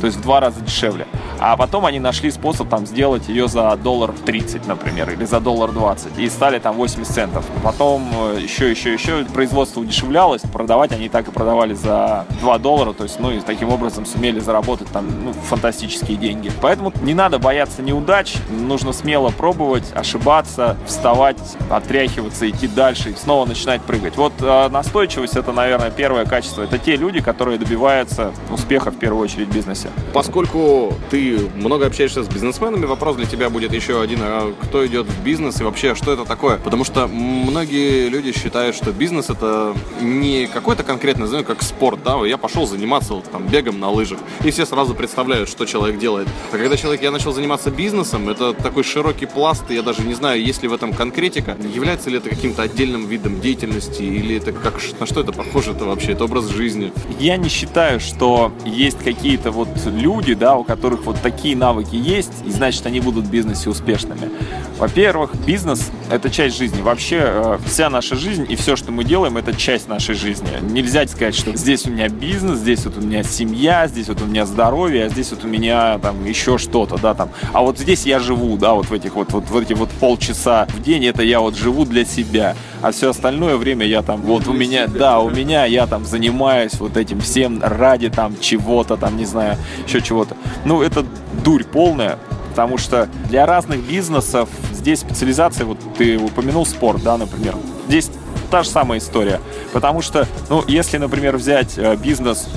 то 0.00 0.06
есть 0.06 0.18
в 0.18 0.22
два 0.22 0.40
раза 0.40 0.60
дешевле, 0.60 1.06
а 1.38 1.56
потом 1.56 1.86
они 1.86 2.00
нашли 2.00 2.30
способ 2.30 2.68
там 2.68 2.86
сделать 2.86 3.28
ее 3.28 3.48
за 3.48 3.76
доллар 3.76 4.12
30, 4.24 4.66
например, 4.66 5.10
или 5.10 5.24
за 5.24 5.40
доллар 5.40 5.72
20, 5.72 6.18
и 6.18 6.28
стали 6.28 6.58
там 6.58 6.76
80 6.76 7.12
центов. 7.12 7.44
Потом 7.62 8.10
еще, 8.38 8.70
еще, 8.70 8.92
еще 8.92 9.24
производство 9.24 9.80
удешевлялось, 9.80 10.42
продавать 10.42 10.92
они 10.92 11.08
так 11.08 11.28
и 11.28 11.30
продавали 11.30 11.74
за 11.74 12.26
2 12.40 12.58
доллара, 12.58 12.92
то 12.92 13.04
есть, 13.04 13.20
ну, 13.20 13.30
и 13.30 13.40
таким 13.40 13.70
образом 13.70 14.06
сумели 14.06 14.40
заработать 14.40 14.88
там 14.88 15.06
ну, 15.24 15.32
фантастические 15.32 16.16
деньги. 16.16 16.50
Поэтому 16.60 16.92
не 17.02 17.14
надо 17.14 17.38
бояться 17.38 17.82
неудач, 17.82 18.34
нужно 18.50 18.92
смело 18.92 19.30
пробовать, 19.30 19.84
ошибаться, 19.94 20.76
вставать, 20.86 21.38
отряхиваться, 21.70 22.48
идти 22.48 22.68
дальше 22.68 23.10
и 23.10 23.14
снова 23.14 23.46
начинать 23.46 23.82
прыгать. 23.82 24.16
Вот 24.16 24.32
э, 24.40 24.68
настойчивость 24.68 25.36
это, 25.36 25.52
наверное, 25.52 25.90
первое 25.90 26.24
качество. 26.24 26.62
Это 26.62 26.78
те 26.78 26.96
люди, 26.96 27.20
которые 27.20 27.58
добиваются 27.58 28.32
успеха 28.50 28.90
в 28.90 28.98
первую 28.98 29.22
очередь 29.24 29.48
в 29.48 29.54
бизнесе. 29.54 29.88
Поскольку 30.12 30.94
ты 31.10 31.25
много 31.32 31.86
общаешься 31.86 32.22
с 32.22 32.28
бизнесменами, 32.28 32.86
вопрос 32.86 33.16
для 33.16 33.26
тебя 33.26 33.50
будет 33.50 33.72
еще 33.72 34.00
один. 34.00 34.18
А 34.22 34.52
кто 34.62 34.86
идет 34.86 35.06
в 35.06 35.24
бизнес 35.24 35.60
и 35.60 35.64
вообще, 35.64 35.94
что 35.94 36.12
это 36.12 36.24
такое? 36.24 36.58
Потому 36.58 36.84
что 36.84 37.06
многие 37.06 38.08
люди 38.08 38.32
считают, 38.32 38.76
что 38.76 38.92
бизнес 38.92 39.30
это 39.30 39.74
не 40.00 40.46
какой-то 40.46 40.82
конкретный, 40.82 41.26
знаю, 41.26 41.44
как 41.44 41.62
спорт, 41.62 42.00
да, 42.04 42.24
я 42.26 42.36
пошел 42.36 42.66
заниматься 42.66 43.14
там 43.32 43.46
бегом 43.46 43.80
на 43.80 43.90
лыжах, 43.90 44.18
и 44.44 44.50
все 44.50 44.66
сразу 44.66 44.94
представляют, 44.94 45.48
что 45.48 45.66
человек 45.66 45.98
делает. 45.98 46.28
А 46.52 46.58
когда 46.58 46.76
человек, 46.76 47.02
я 47.02 47.10
начал 47.10 47.32
заниматься 47.32 47.70
бизнесом, 47.70 48.28
это 48.28 48.52
такой 48.52 48.82
широкий 48.82 49.26
пласт, 49.26 49.64
и 49.70 49.74
я 49.74 49.82
даже 49.82 50.02
не 50.02 50.14
знаю, 50.14 50.42
есть 50.42 50.62
ли 50.62 50.68
в 50.68 50.74
этом 50.74 50.92
конкретика, 50.92 51.56
является 51.74 52.10
ли 52.10 52.18
это 52.18 52.28
каким-то 52.30 52.62
отдельным 52.62 53.06
видом 53.06 53.40
деятельности, 53.40 54.02
или 54.02 54.36
это 54.36 54.52
как, 54.52 54.80
на 55.00 55.06
что 55.06 55.20
это 55.20 55.32
похоже 55.32 55.72
это 55.72 55.84
вообще, 55.84 56.12
это 56.12 56.24
образ 56.24 56.48
жизни? 56.48 56.92
Я 57.18 57.36
не 57.36 57.48
считаю, 57.48 58.00
что 58.00 58.52
есть 58.64 58.98
какие-то 58.98 59.50
вот 59.50 59.68
люди, 59.86 60.34
да, 60.34 60.56
у 60.56 60.64
которых 60.64 61.04
вот 61.04 61.15
такие 61.22 61.56
навыки 61.56 61.94
есть, 61.94 62.32
и 62.44 62.50
значит, 62.50 62.86
они 62.86 63.00
будут 63.00 63.26
в 63.26 63.30
бизнесе 63.30 63.70
успешными. 63.70 64.30
Во-первых, 64.78 65.34
бизнес— 65.46 65.90
это 66.10 66.28
часть 66.28 66.58
жизни. 66.58 66.82
Вообще, 66.82 67.20
э, 67.22 67.58
вся 67.66 67.88
наша 67.88 68.14
жизнь 68.14 68.46
и 68.46 68.56
все, 68.56 68.76
что 68.76 68.92
мы 68.92 69.04
делаем, 69.04 69.38
это 69.38 69.54
часть 69.54 69.88
нашей 69.88 70.14
жизни. 70.14 70.48
Нельзя 70.60 71.06
сказать, 71.06 71.34
что 71.34 71.56
здесь 71.56 71.86
у 71.86 71.90
меня 71.90 72.08
бизнес, 72.08 72.58
здесь 72.58 72.84
вот 72.84 72.98
у 72.98 73.00
меня 73.00 73.22
семья, 73.22 73.88
здесь 73.88 74.08
вот 74.08 74.20
у 74.20 74.26
меня 74.26 74.44
здоровье, 74.44 75.06
а 75.06 75.08
здесь 75.08 75.30
вот 75.30 75.44
у 75.44 75.48
меня 75.48 75.98
там 75.98 76.22
еще 76.26 76.58
что-то, 76.58 76.98
да, 76.98 77.14
там. 77.14 77.30
А 77.54 77.62
вот 77.62 77.78
здесь 77.78 78.04
я 78.04 78.18
живу, 78.18 78.58
да, 78.58 78.74
вот 78.74 78.86
в 78.86 78.92
этих 78.92 79.14
вот, 79.14 79.32
вот 79.32 79.48
в 79.48 79.56
эти 79.56 79.72
вот 79.72 79.88
полчаса 79.92 80.66
в 80.68 80.82
день, 80.82 81.06
это 81.06 81.22
я 81.22 81.40
вот 81.40 81.56
живу 81.56 81.86
для 81.86 82.04
себя. 82.04 82.54
А 82.82 82.92
все 82.92 83.10
остальное 83.10 83.56
время 83.56 83.86
я 83.86 84.02
там, 84.02 84.20
вот 84.20 84.46
у 84.46 84.52
меня, 84.52 84.88
да, 84.88 85.20
у 85.20 85.30
меня 85.30 85.64
я 85.64 85.86
там 85.86 86.04
занимаюсь 86.04 86.74
вот 86.74 86.98
этим 86.98 87.22
всем 87.22 87.62
ради 87.62 88.10
там 88.10 88.36
чего-то, 88.38 88.98
там, 88.98 89.16
не 89.16 89.24
знаю, 89.24 89.56
еще 89.86 90.02
чего-то. 90.02 90.36
Ну, 90.66 90.82
это 90.82 91.06
дурь 91.42 91.64
полная, 91.64 92.18
потому 92.50 92.78
что 92.78 93.08
для 93.28 93.44
разных 93.44 93.80
бизнесов 93.80 94.48
здесь 94.86 95.00
специализация, 95.00 95.66
вот 95.66 95.78
ты 95.98 96.16
упомянул 96.16 96.64
спорт, 96.64 97.02
да, 97.02 97.16
например, 97.16 97.56
здесь 97.88 98.08
та 98.52 98.62
же 98.62 98.68
самая 98.68 99.00
история, 99.00 99.40
потому 99.72 100.00
что, 100.00 100.28
ну, 100.48 100.62
если, 100.68 100.96
например, 100.98 101.36
взять 101.36 101.76
э, 101.76 101.96
бизнес 101.96 102.48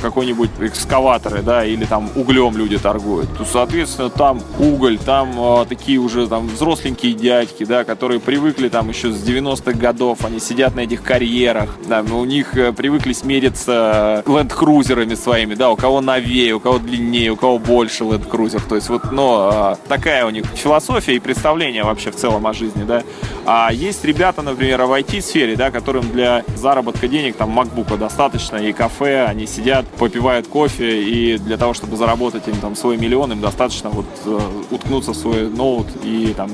какой-нибудь 0.00 0.50
экскаваторы, 0.60 1.42
да, 1.42 1.64
или 1.64 1.84
там 1.84 2.10
углем 2.14 2.56
люди 2.56 2.78
торгуют, 2.78 3.36
то, 3.36 3.44
соответственно, 3.44 4.10
там 4.10 4.40
уголь, 4.58 4.98
там 4.98 5.32
э, 5.36 5.66
такие 5.68 5.98
уже 5.98 6.26
там 6.26 6.48
взросленькие 6.48 7.12
дядьки, 7.14 7.64
да, 7.64 7.84
которые 7.84 8.20
привыкли 8.20 8.68
там 8.68 8.88
еще 8.88 9.12
с 9.12 9.22
90-х 9.22 9.72
годов, 9.72 10.24
они 10.24 10.40
сидят 10.40 10.74
на 10.74 10.80
этих 10.80 11.02
карьерах, 11.02 11.76
да, 11.88 12.02
у 12.02 12.24
них 12.24 12.56
э, 12.56 12.72
привыкли 12.72 13.12
смериться 13.12 14.22
ленд-крузерами 14.26 15.14
своими, 15.14 15.54
да, 15.54 15.70
у 15.70 15.76
кого 15.76 16.00
новее, 16.00 16.54
у 16.54 16.60
кого 16.60 16.78
длиннее, 16.78 17.30
у 17.30 17.36
кого 17.36 17.58
больше 17.58 18.04
ленд-крузер, 18.04 18.62
то 18.62 18.76
есть 18.76 18.88
вот, 18.88 19.10
но 19.10 19.76
э, 19.82 19.88
такая 19.88 20.26
у 20.26 20.30
них 20.30 20.44
философия 20.54 21.16
и 21.16 21.18
представление 21.18 21.84
вообще 21.84 22.10
в 22.10 22.16
целом 22.16 22.46
о 22.46 22.52
жизни, 22.52 22.84
да. 22.84 23.02
А 23.44 23.70
есть 23.72 24.04
ребята, 24.04 24.42
например, 24.42 24.82
в 24.82 24.92
IT-сфере, 24.92 25.56
да, 25.56 25.70
которым 25.70 26.08
для 26.10 26.44
заработка 26.56 27.08
денег 27.08 27.36
там 27.36 27.58
MacBook 27.58 27.96
достаточно, 27.96 28.56
и 28.56 28.72
кафе, 28.72 29.26
они 29.26 29.46
сидят, 29.46 29.71
попивают 29.98 30.46
кофе, 30.46 31.02
и 31.02 31.38
для 31.38 31.56
того, 31.56 31.74
чтобы 31.74 31.96
заработать 31.96 32.46
им 32.48 32.56
там 32.56 32.76
свой 32.76 32.96
миллион, 32.96 33.32
им 33.32 33.40
достаточно 33.40 33.90
вот 33.90 34.06
э, 34.24 34.40
уткнуться 34.70 35.12
в 35.12 35.16
свой 35.16 35.48
ноут 35.48 35.86
и 36.04 36.34
там 36.36 36.50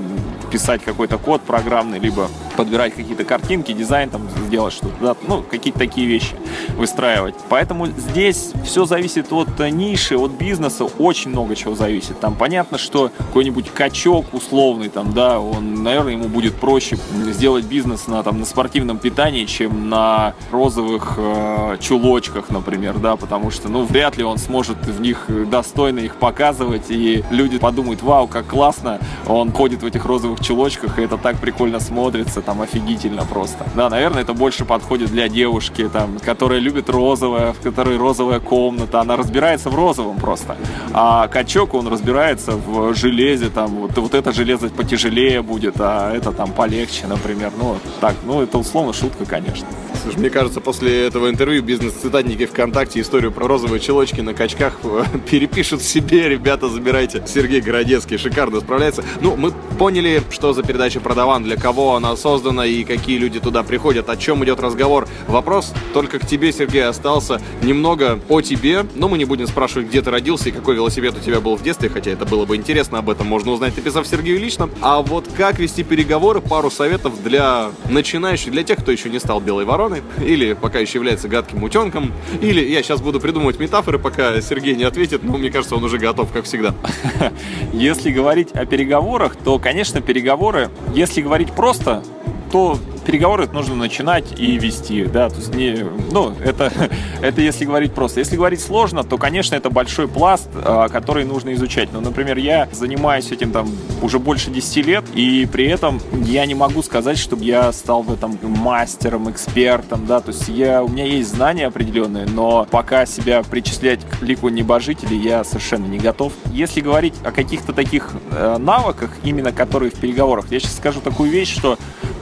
писать 0.50 0.82
какой-то 0.84 1.18
код 1.18 1.42
программный, 1.42 1.98
либо 1.98 2.28
подбирать 2.58 2.92
какие-то 2.92 3.22
картинки, 3.22 3.70
дизайн 3.70 4.10
там 4.10 4.22
сделать 4.48 4.74
что-то, 4.74 4.94
да, 5.00 5.16
ну, 5.28 5.44
какие-то 5.48 5.78
такие 5.78 6.08
вещи 6.08 6.34
выстраивать. 6.76 7.36
Поэтому 7.48 7.86
здесь 7.86 8.50
все 8.64 8.84
зависит 8.84 9.32
от 9.32 9.60
ниши, 9.60 10.16
от 10.16 10.32
бизнеса, 10.32 10.84
очень 10.98 11.30
много 11.30 11.54
чего 11.54 11.76
зависит. 11.76 12.18
Там 12.18 12.34
понятно, 12.34 12.76
что 12.76 13.12
какой-нибудь 13.16 13.70
качок 13.70 14.34
условный, 14.34 14.88
там, 14.88 15.12
да, 15.12 15.38
он, 15.38 15.84
наверное, 15.84 16.14
ему 16.14 16.24
будет 16.24 16.56
проще 16.56 16.98
сделать 17.26 17.64
бизнес 17.64 18.08
на, 18.08 18.24
там, 18.24 18.40
на 18.40 18.44
спортивном 18.44 18.98
питании, 18.98 19.44
чем 19.44 19.88
на 19.88 20.34
розовых 20.50 21.14
э, 21.16 21.76
чулочках, 21.78 22.50
например, 22.50 22.98
да, 22.98 23.14
потому 23.14 23.52
что, 23.52 23.68
ну, 23.68 23.84
вряд 23.84 24.16
ли 24.16 24.24
он 24.24 24.38
сможет 24.38 24.84
в 24.84 25.00
них 25.00 25.26
достойно 25.48 26.00
их 26.00 26.16
показывать, 26.16 26.86
и 26.88 27.22
люди 27.30 27.58
подумают, 27.58 28.02
вау, 28.02 28.26
как 28.26 28.48
классно, 28.48 28.98
он 29.28 29.52
ходит 29.52 29.82
в 29.82 29.86
этих 29.86 30.04
розовых 30.06 30.40
чулочках, 30.40 30.98
и 30.98 31.02
это 31.02 31.18
так 31.18 31.38
прикольно 31.38 31.78
смотрится, 31.78 32.42
там, 32.48 32.62
офигительно 32.62 33.26
просто. 33.26 33.66
Да, 33.76 33.90
наверное, 33.90 34.22
это 34.22 34.32
больше 34.32 34.64
подходит 34.64 35.10
для 35.10 35.28
девушки, 35.28 35.86
там, 35.92 36.18
которая 36.18 36.60
любит 36.60 36.88
розовое, 36.88 37.52
в 37.52 37.60
которой 37.60 37.98
розовая 37.98 38.40
комната, 38.40 39.02
она 39.02 39.16
разбирается 39.16 39.68
в 39.68 39.74
розовом 39.74 40.16
просто. 40.16 40.56
А 40.94 41.28
качок, 41.28 41.74
он 41.74 41.88
разбирается 41.88 42.52
в 42.52 42.94
железе, 42.94 43.50
там, 43.50 43.68
вот, 43.80 43.98
вот 43.98 44.14
это 44.14 44.32
железо 44.32 44.70
потяжелее 44.70 45.42
будет, 45.42 45.74
а 45.78 46.10
это 46.14 46.32
там 46.32 46.52
полегче, 46.52 47.06
например. 47.06 47.52
Ну, 47.58 47.76
так, 48.00 48.14
ну, 48.24 48.40
это 48.40 48.56
условно 48.56 48.94
шутка, 48.94 49.26
конечно. 49.26 49.66
Слушай, 50.02 50.20
мне 50.20 50.30
кажется, 50.30 50.60
после 50.60 51.06
этого 51.06 51.28
интервью 51.28 51.62
бизнес-цитатники 51.62 52.46
ВКонтакте 52.46 53.00
историю 53.00 53.30
про 53.30 53.46
розовые 53.46 53.80
челочки 53.80 54.22
на 54.22 54.32
качках 54.32 54.78
э, 54.84 55.04
перепишут 55.30 55.82
себе. 55.82 56.28
Ребята, 56.30 56.70
забирайте. 56.70 57.22
Сергей 57.26 57.60
Городецкий 57.60 58.16
шикарно 58.16 58.60
справляется. 58.60 59.04
Ну, 59.20 59.36
мы 59.36 59.52
поняли, 59.78 60.22
что 60.30 60.54
за 60.54 60.62
передача 60.62 61.00
«Продаван», 61.00 61.42
для 61.42 61.56
кого 61.56 61.96
она 61.96 62.16
создана 62.16 62.37
и 62.38 62.84
какие 62.84 63.18
люди 63.18 63.40
туда 63.40 63.62
приходят, 63.62 64.08
о 64.08 64.16
чем 64.16 64.44
идет 64.44 64.60
разговор. 64.60 65.08
Вопрос 65.26 65.72
только 65.92 66.18
к 66.18 66.26
тебе, 66.26 66.52
Сергей, 66.52 66.84
остался 66.84 67.40
немного 67.62 68.20
о 68.28 68.40
тебе. 68.40 68.86
Но 68.94 69.08
мы 69.08 69.18
не 69.18 69.24
будем 69.24 69.46
спрашивать, 69.46 69.88
где 69.88 70.02
ты 70.02 70.10
родился 70.10 70.48
и 70.48 70.52
какой 70.52 70.74
велосипед 70.74 71.14
у 71.16 71.20
тебя 71.20 71.40
был 71.40 71.56
в 71.56 71.62
детстве, 71.62 71.88
хотя 71.88 72.10
это 72.10 72.24
было 72.24 72.44
бы 72.44 72.56
интересно, 72.56 72.98
об 72.98 73.10
этом 73.10 73.26
можно 73.26 73.52
узнать, 73.52 73.76
написав 73.76 74.06
Сергею 74.06 74.40
лично. 74.40 74.68
А 74.80 75.02
вот 75.02 75.26
как 75.36 75.58
вести 75.58 75.84
переговоры, 75.84 76.40
пару 76.40 76.70
советов 76.70 77.22
для 77.22 77.70
начинающих, 77.88 78.52
для 78.52 78.62
тех, 78.62 78.78
кто 78.78 78.92
еще 78.92 79.10
не 79.10 79.18
стал 79.18 79.40
белой 79.40 79.64
вороной, 79.64 80.02
или 80.24 80.54
пока 80.54 80.78
еще 80.78 80.98
является 80.98 81.28
гадким 81.28 81.62
утенком, 81.62 82.12
или 82.40 82.64
я 82.64 82.82
сейчас 82.82 83.00
буду 83.00 83.20
придумывать 83.20 83.58
метафоры, 83.58 83.98
пока 83.98 84.40
Сергей 84.40 84.74
не 84.74 84.84
ответит, 84.84 85.22
но 85.22 85.36
мне 85.38 85.50
кажется, 85.50 85.76
он 85.76 85.84
уже 85.84 85.98
готов, 85.98 86.32
как 86.32 86.44
всегда. 86.44 86.74
Если 87.72 88.10
говорить 88.10 88.52
о 88.52 88.66
переговорах, 88.66 89.36
то, 89.36 89.58
конечно, 89.58 90.00
переговоры, 90.00 90.70
если 90.94 91.22
говорить 91.22 91.52
просто, 91.52 92.02
то 92.50 92.78
переговоры 93.08 93.48
нужно 93.48 93.74
начинать 93.74 94.38
и 94.38 94.58
вести, 94.58 95.04
да, 95.06 95.30
то 95.30 95.36
есть 95.36 95.54
не, 95.54 95.82
ну, 96.12 96.34
это, 96.44 96.70
это 97.22 97.40
если 97.40 97.64
говорить 97.64 97.94
просто. 97.94 98.20
Если 98.20 98.36
говорить 98.36 98.60
сложно, 98.60 99.02
то, 99.02 99.16
конечно, 99.16 99.54
это 99.54 99.70
большой 99.70 100.08
пласт, 100.08 100.50
а, 100.54 100.90
который 100.90 101.24
нужно 101.24 101.54
изучать. 101.54 101.88
Ну, 101.90 102.02
например, 102.02 102.36
я 102.36 102.68
занимаюсь 102.70 103.30
этим 103.30 103.50
там 103.50 103.70
уже 104.02 104.18
больше 104.18 104.50
10 104.50 104.86
лет, 104.86 105.04
и 105.14 105.48
при 105.50 105.66
этом 105.68 106.02
я 106.12 106.44
не 106.44 106.54
могу 106.54 106.82
сказать, 106.82 107.16
чтобы 107.16 107.44
я 107.44 107.72
стал 107.72 108.02
в 108.02 108.12
этом 108.12 108.38
мастером, 108.42 109.30
экспертом, 109.30 110.04
да, 110.06 110.20
то 110.20 110.30
есть 110.30 110.46
я, 110.48 110.82
у 110.82 110.88
меня 110.88 111.06
есть 111.06 111.30
знания 111.30 111.66
определенные, 111.66 112.26
но 112.26 112.66
пока 112.70 113.06
себя 113.06 113.42
причислять 113.42 114.00
к 114.04 114.22
лику 114.22 114.50
небожителей 114.50 115.18
я 115.18 115.44
совершенно 115.44 115.86
не 115.86 115.98
готов. 115.98 116.34
Если 116.52 116.82
говорить 116.82 117.14
о 117.24 117.32
каких-то 117.32 117.72
таких 117.72 118.10
э, 118.32 118.58
навыках, 118.58 119.10
именно 119.24 119.50
которые 119.50 119.90
в 119.90 119.94
переговорах, 119.94 120.46
я 120.50 120.60
сейчас 120.60 120.76
скажу 120.76 121.00
такую 121.00 121.30
вещь, 121.30 121.56
что 121.56 121.78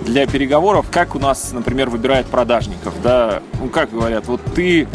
для 0.06 0.26
переговоров, 0.26 0.86
как 0.90 1.14
у 1.14 1.18
нас, 1.18 1.52
например, 1.52 1.90
выбирают 1.90 2.28
продажников, 2.28 2.94
да, 3.02 3.42
ну, 3.60 3.68
как 3.68 3.90
говорят, 3.90 4.26
вот 4.26 4.40
ты, 4.54 4.86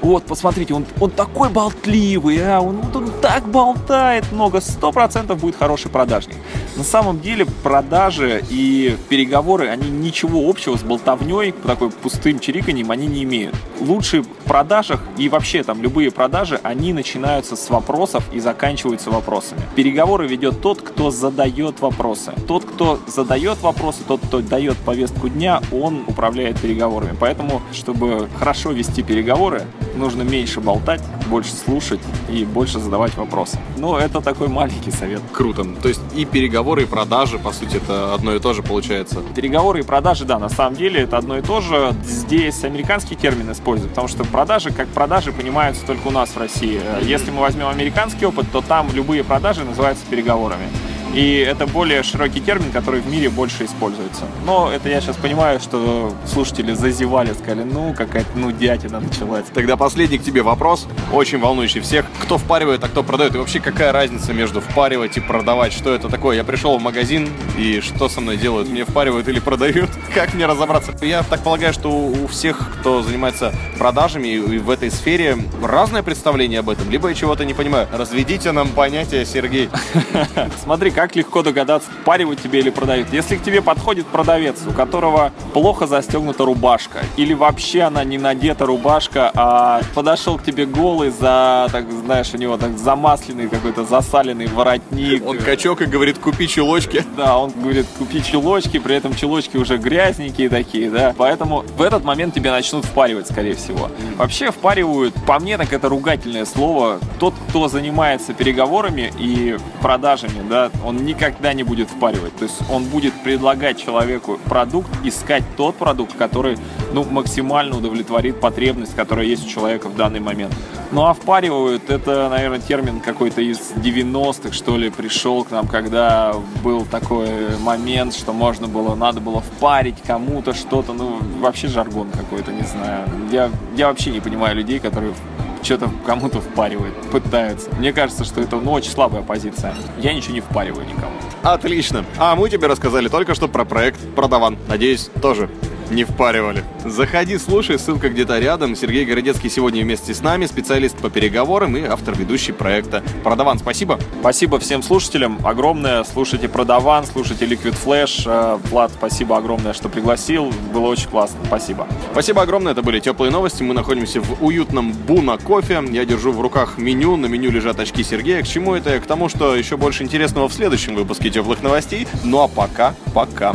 вот, 0.00 0.24
посмотрите, 0.24 0.74
он, 0.74 0.86
он 1.00 1.10
такой 1.10 1.50
болтливый, 1.50 2.38
а, 2.42 2.60
он, 2.60 2.80
он 2.94 3.10
так 3.20 3.46
болтает 3.48 4.30
много, 4.32 4.60
сто 4.60 4.92
процентов 4.92 5.40
будет 5.40 5.56
хороший 5.56 5.90
продажник. 5.90 6.36
На 6.76 6.84
самом 6.84 7.20
деле 7.20 7.46
продажи 7.62 8.42
и 8.48 8.96
переговоры, 9.08 9.68
они 9.68 9.90
ничего 9.90 10.48
общего 10.48 10.76
с 10.76 10.82
болтовней, 10.82 11.52
такой 11.52 11.90
пустым 11.90 12.38
чириканьем, 12.38 12.90
они 12.90 13.06
не 13.08 13.24
имеют. 13.24 13.54
Лучше 13.80 14.22
в 14.22 14.28
продажах 14.44 15.02
и 15.18 15.28
вообще 15.28 15.64
там 15.64 15.82
любые 15.82 16.10
продажи, 16.10 16.60
они 16.62 16.92
начинаются 16.92 17.56
с 17.56 17.70
вопросов 17.70 18.24
и 18.32 18.38
заканчиваются 18.38 19.10
вопросами. 19.10 19.60
Переговоры 19.74 20.28
ведет 20.28 20.60
тот, 20.60 20.80
кто 20.80 21.10
задает 21.10 21.80
вопросы. 21.80 22.32
Тот, 22.46 22.64
кто 22.64 23.00
задает 23.06 23.60
вопросы, 23.62 23.98
тот, 24.06 24.20
кто 24.24 24.40
дает 24.40 24.59
повестку 24.68 25.28
дня, 25.28 25.60
он 25.72 26.04
управляет 26.06 26.60
переговорами. 26.60 27.16
Поэтому, 27.18 27.62
чтобы 27.72 28.28
хорошо 28.38 28.72
вести 28.72 29.02
переговоры, 29.02 29.62
нужно 29.96 30.22
меньше 30.22 30.60
болтать, 30.60 31.02
больше 31.26 31.52
слушать 31.52 32.00
и 32.28 32.44
больше 32.44 32.78
задавать 32.78 33.16
вопросы. 33.16 33.58
Ну, 33.76 33.96
это 33.96 34.20
такой 34.20 34.48
маленький 34.48 34.90
совет. 34.90 35.20
Круто. 35.32 35.64
То 35.82 35.88
есть 35.88 36.00
и 36.14 36.24
переговоры, 36.24 36.82
и 36.82 36.86
продажи, 36.86 37.38
по 37.38 37.52
сути, 37.52 37.76
это 37.76 38.14
одно 38.14 38.34
и 38.34 38.38
то 38.38 38.52
же 38.52 38.62
получается. 38.62 39.20
Переговоры 39.34 39.80
и 39.80 39.82
продажи, 39.82 40.24
да, 40.24 40.38
на 40.38 40.48
самом 40.48 40.76
деле 40.76 41.02
это 41.02 41.18
одно 41.18 41.38
и 41.38 41.42
то 41.42 41.60
же. 41.60 41.94
Здесь 42.04 42.64
американский 42.64 43.16
термин 43.16 43.50
используют, 43.52 43.90
потому 43.90 44.08
что 44.08 44.24
продажи, 44.24 44.70
как 44.70 44.88
продажи, 44.88 45.32
понимаются 45.32 45.84
только 45.86 46.08
у 46.08 46.10
нас 46.10 46.30
в 46.30 46.36
России. 46.38 46.80
Если 47.02 47.30
мы 47.30 47.40
возьмем 47.40 47.68
американский 47.68 48.26
опыт, 48.26 48.46
то 48.52 48.60
там 48.60 48.88
любые 48.92 49.24
продажи 49.24 49.64
называются 49.64 50.04
переговорами. 50.08 50.66
И 51.14 51.38
это 51.38 51.66
более 51.66 52.02
широкий 52.02 52.40
термин, 52.40 52.70
который 52.72 53.00
в 53.00 53.10
мире 53.10 53.30
больше 53.30 53.64
используется. 53.64 54.26
Но 54.46 54.70
это 54.70 54.88
я 54.88 55.00
сейчас 55.00 55.16
понимаю, 55.16 55.58
что 55.58 56.14
слушатели 56.26 56.72
зазевали, 56.72 57.32
сказали, 57.32 57.64
ну, 57.64 57.94
какая-то 57.94 58.38
нудятина 58.38 59.00
началась. 59.00 59.46
Тогда 59.52 59.76
последний 59.76 60.18
к 60.18 60.22
тебе 60.22 60.42
вопрос, 60.42 60.86
очень 61.12 61.38
волнующий 61.38 61.80
всех. 61.80 62.06
Кто 62.22 62.38
впаривает, 62.38 62.84
а 62.84 62.88
кто 62.88 63.02
продает? 63.02 63.34
И 63.34 63.38
вообще 63.38 63.58
какая 63.60 63.92
разница 63.92 64.32
между 64.32 64.60
впаривать 64.60 65.16
и 65.16 65.20
продавать? 65.20 65.72
Что 65.72 65.92
это 65.92 66.08
такое? 66.08 66.36
Я 66.36 66.44
пришел 66.44 66.78
в 66.78 66.82
магазин, 66.82 67.28
и 67.58 67.80
что 67.80 68.08
со 68.08 68.20
мной 68.20 68.36
делают? 68.36 68.68
Мне 68.68 68.84
впаривают 68.84 69.26
или 69.28 69.40
продают? 69.40 69.90
Как 70.14 70.34
мне 70.34 70.46
разобраться? 70.46 70.94
Я 71.02 71.24
так 71.24 71.42
полагаю, 71.42 71.72
что 71.72 71.90
у 71.90 72.26
всех, 72.28 72.70
кто 72.80 73.02
занимается 73.02 73.52
продажами 73.78 74.28
и 74.28 74.58
в 74.58 74.70
этой 74.70 74.90
сфере, 74.90 75.36
разное 75.62 76.02
представление 76.02 76.60
об 76.60 76.70
этом. 76.70 76.88
Либо 76.88 77.08
я 77.08 77.14
чего-то 77.14 77.44
не 77.44 77.54
понимаю. 77.54 77.88
Разведите 77.92 78.52
нам 78.52 78.68
понятие, 78.68 79.24
Сергей. 79.24 79.70
Смотри, 80.62 80.90
как 81.00 81.16
легко 81.16 81.42
догадаться, 81.42 81.90
впаривают 81.90 82.42
тебе 82.42 82.58
или 82.58 82.68
продают. 82.68 83.10
Если 83.10 83.36
к 83.36 83.42
тебе 83.42 83.62
подходит 83.62 84.06
продавец, 84.06 84.58
у 84.68 84.72
которого 84.72 85.32
плохо 85.54 85.86
застегнута 85.86 86.44
рубашка, 86.44 86.98
или 87.16 87.32
вообще 87.32 87.82
она 87.82 88.04
не 88.04 88.18
надета 88.18 88.66
рубашка, 88.66 89.30
а 89.34 89.80
подошел 89.94 90.36
к 90.36 90.42
тебе 90.42 90.66
голый 90.66 91.08
за, 91.08 91.68
так 91.72 91.90
знаешь, 91.90 92.34
у 92.34 92.36
него 92.36 92.58
так 92.58 92.76
замасленный 92.76 93.48
какой-то 93.48 93.84
засаленный 93.86 94.46
воротник. 94.48 95.26
Он 95.26 95.38
качок 95.38 95.80
и 95.80 95.86
говорит, 95.86 96.18
купи 96.18 96.46
чулочки. 96.46 97.02
Да, 97.16 97.38
он 97.38 97.50
говорит, 97.52 97.86
купи 97.98 98.22
чулочки, 98.22 98.78
при 98.78 98.94
этом 98.94 99.14
чулочки 99.14 99.56
уже 99.56 99.78
грязненькие 99.78 100.50
такие, 100.50 100.90
да. 100.90 101.14
Поэтому 101.16 101.64
в 101.78 101.80
этот 101.80 102.04
момент 102.04 102.34
тебя 102.34 102.52
начнут 102.52 102.84
впаривать, 102.84 103.26
скорее 103.26 103.54
всего. 103.54 103.88
Вообще 104.18 104.50
впаривают, 104.50 105.14
по 105.26 105.38
мне, 105.38 105.56
так 105.56 105.72
это 105.72 105.88
ругательное 105.88 106.44
слово. 106.44 106.98
Тот, 107.18 107.32
кто 107.48 107.68
занимается 107.68 108.34
переговорами 108.34 109.10
и 109.18 109.56
продажами, 109.80 110.46
да, 110.46 110.70
он 110.84 110.89
никогда 110.96 111.52
не 111.52 111.62
будет 111.62 111.88
впаривать. 111.88 112.36
То 112.36 112.44
есть 112.44 112.58
он 112.70 112.84
будет 112.84 113.14
предлагать 113.22 113.82
человеку 113.82 114.38
продукт, 114.44 114.90
искать 115.04 115.44
тот 115.56 115.76
продукт, 115.76 116.16
который 116.16 116.56
ну, 116.92 117.04
максимально 117.04 117.76
удовлетворит 117.76 118.40
потребность, 118.40 118.94
которая 118.94 119.26
есть 119.26 119.46
у 119.46 119.48
человека 119.48 119.88
в 119.88 119.96
данный 119.96 120.20
момент. 120.20 120.54
Ну 120.92 121.04
а 121.06 121.14
впаривают, 121.14 121.88
это, 121.88 122.28
наверное, 122.28 122.58
термин 122.58 123.00
какой-то 123.00 123.40
из 123.40 123.58
90-х, 123.76 124.52
что 124.52 124.76
ли, 124.76 124.90
пришел 124.90 125.44
к 125.44 125.50
нам, 125.52 125.68
когда 125.68 126.34
был 126.64 126.84
такой 126.84 127.56
момент, 127.58 128.14
что 128.14 128.32
можно 128.32 128.66
было, 128.66 128.96
надо 128.96 129.20
было 129.20 129.40
впарить 129.40 130.02
кому-то 130.04 130.52
что-то, 130.52 130.92
ну, 130.92 131.20
вообще 131.38 131.68
жаргон 131.68 132.08
какой-то, 132.10 132.52
не 132.52 132.62
знаю. 132.62 133.08
Я, 133.30 133.50
я 133.76 133.86
вообще 133.86 134.10
не 134.10 134.20
понимаю 134.20 134.56
людей, 134.56 134.80
которые 134.80 135.14
что-то 135.62 135.90
кому-то 136.06 136.40
впаривает, 136.40 136.94
пытаются. 137.10 137.70
Мне 137.76 137.92
кажется, 137.92 138.24
что 138.24 138.40
это 138.40 138.56
ну, 138.56 138.72
очень 138.72 138.90
слабая 138.90 139.22
позиция. 139.22 139.74
Я 139.98 140.14
ничего 140.14 140.34
не 140.34 140.40
впариваю 140.40 140.86
никому. 140.86 141.12
Отлично. 141.42 142.04
А 142.18 142.34
мы 142.36 142.50
тебе 142.50 142.66
рассказали 142.66 143.08
только 143.08 143.34
что 143.34 143.48
про 143.48 143.64
проект 143.64 144.00
Продаван. 144.14 144.58
Надеюсь, 144.68 145.10
тоже 145.22 145.48
не 145.90 146.04
впаривали. 146.04 146.64
Заходи, 146.84 147.38
слушай, 147.38 147.78
ссылка 147.78 148.08
где-то 148.08 148.38
рядом. 148.38 148.76
Сергей 148.76 149.04
Городецкий 149.04 149.50
сегодня 149.50 149.82
вместе 149.82 150.14
с 150.14 150.22
нами, 150.22 150.46
специалист 150.46 150.96
по 150.96 151.10
переговорам 151.10 151.76
и 151.76 151.82
автор 151.82 152.16
ведущий 152.16 152.52
проекта 152.52 153.02
Продаван. 153.22 153.58
Спасибо. 153.58 153.98
Спасибо 154.20 154.58
всем 154.58 154.82
слушателям 154.82 155.38
огромное. 155.44 156.04
Слушайте 156.04 156.48
Продаван, 156.48 157.04
слушайте 157.04 157.46
Liquid 157.46 157.76
Flash. 157.84 158.22
Э, 158.26 158.58
Влад, 158.70 158.92
спасибо 158.92 159.36
огромное, 159.36 159.72
что 159.72 159.88
пригласил. 159.88 160.52
Было 160.72 160.86
очень 160.86 161.08
классно. 161.08 161.38
Спасибо. 161.46 161.86
Спасибо 162.12 162.42
огромное, 162.42 162.72
это 162.72 162.82
были 162.82 163.00
теплые 163.00 163.30
новости. 163.30 163.62
Мы 163.62 163.74
находимся 163.74 164.20
в 164.20 164.42
уютном 164.44 164.92
Буна 164.92 165.38
кофе. 165.38 165.82
Я 165.90 166.04
держу 166.04 166.32
в 166.32 166.40
руках 166.40 166.78
меню, 166.78 167.16
на 167.16 167.26
меню 167.26 167.50
лежат 167.50 167.80
очки 167.80 168.02
Сергея. 168.02 168.42
К 168.42 168.46
чему 168.46 168.74
это? 168.74 168.98
К 169.00 169.06
тому, 169.06 169.28
что 169.28 169.54
еще 169.54 169.76
больше 169.76 170.02
интересного 170.02 170.48
в 170.48 170.52
следующем 170.52 170.94
выпуске 170.94 171.30
теплых 171.30 171.62
новостей. 171.62 172.06
Ну 172.24 172.40
а 172.40 172.48
пока, 172.48 172.94
пока. 173.14 173.54